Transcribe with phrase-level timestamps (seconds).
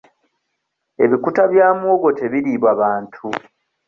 [1.03, 3.27] Ebikuta bya muwogo tebiriibwa bantu.